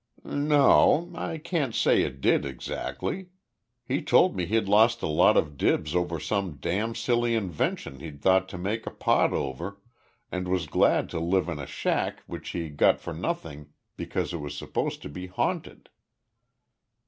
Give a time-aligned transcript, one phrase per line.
[0.25, 1.11] "N no.
[1.13, 3.27] I can't say it did, exactly.
[3.85, 8.19] He told me he'd lost a lot of dibs over some damn silly invention he'd
[8.19, 9.79] thought to make a pot over,
[10.31, 14.37] and was glad to live in a shack which he got for nothing because it
[14.37, 15.87] was supposed to be haunted."